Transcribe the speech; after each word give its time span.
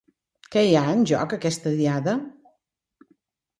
Què 0.55 0.63
hi 0.67 0.73
ha 0.79 0.83
en 0.93 1.03
joc 1.11 1.37
aquesta 1.37 1.75
Diada? 1.83 2.17